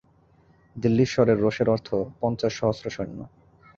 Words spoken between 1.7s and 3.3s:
অর্থ পঞ্চাশ সহস্র সৈন্য।